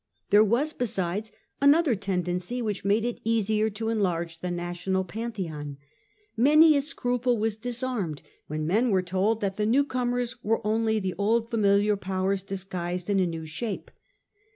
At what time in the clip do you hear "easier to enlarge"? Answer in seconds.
3.23-4.39